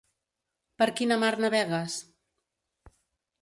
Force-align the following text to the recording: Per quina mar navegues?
Per 0.81 0.87
quina 0.99 1.17
mar 1.25 1.29
navegues? 1.45 1.99